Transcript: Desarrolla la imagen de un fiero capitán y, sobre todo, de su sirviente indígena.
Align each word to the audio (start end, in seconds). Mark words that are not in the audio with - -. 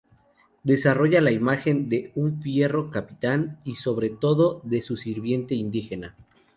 Desarrolla 0.63 1.21
la 1.21 1.29
imagen 1.31 1.87
de 1.87 2.11
un 2.15 2.39
fiero 2.41 2.89
capitán 2.89 3.59
y, 3.63 3.75
sobre 3.75 4.09
todo, 4.09 4.59
de 4.63 4.81
su 4.81 4.97
sirviente 4.97 5.53
indígena. 5.53 6.15